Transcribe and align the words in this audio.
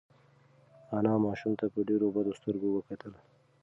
انا 0.97 1.13
ماشوم 1.25 1.53
ته 1.59 1.65
په 1.73 1.79
ډېرو 1.89 2.07
بدو 2.15 2.31
سترګو 2.39 2.69
وکتل. 2.73 3.13